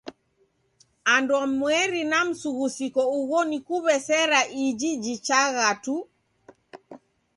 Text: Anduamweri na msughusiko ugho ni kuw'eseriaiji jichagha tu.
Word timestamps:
Anduamweri 1.13 2.03
na 2.11 2.19
msughusiko 2.29 3.01
ugho 3.19 3.39
ni 3.49 3.57
kuw'eseriaiji 3.67 4.89
jichagha 5.03 5.69
tu. 5.83 5.95